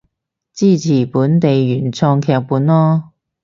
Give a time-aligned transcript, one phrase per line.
[0.03, 0.09] 支持本
[1.39, 3.03] 地原創劇本囉